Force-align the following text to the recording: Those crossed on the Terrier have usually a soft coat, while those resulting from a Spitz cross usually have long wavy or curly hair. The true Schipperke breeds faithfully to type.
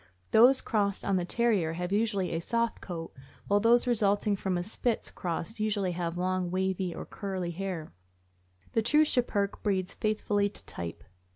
Those 0.31 0.61
crossed 0.61 1.05
on 1.05 1.17
the 1.17 1.25
Terrier 1.25 1.73
have 1.73 1.91
usually 1.91 2.31
a 2.33 2.41
soft 2.41 2.81
coat, 2.81 3.13
while 3.47 3.59
those 3.59 3.85
resulting 3.85 4.35
from 4.35 4.57
a 4.57 4.63
Spitz 4.63 5.11
cross 5.11 5.59
usually 5.59 5.91
have 5.91 6.17
long 6.17 6.49
wavy 6.49 6.91
or 6.95 7.05
curly 7.05 7.51
hair. 7.51 7.93
The 8.71 8.81
true 8.81 9.05
Schipperke 9.05 9.61
breeds 9.61 9.93
faithfully 9.93 10.49
to 10.49 10.65
type. 10.65 11.03